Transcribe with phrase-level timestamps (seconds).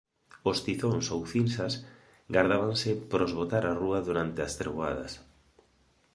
[0.49, 1.73] Os tizóns ou cinsas
[2.35, 5.11] gardábanse para os botar á rúa durante as treboadas.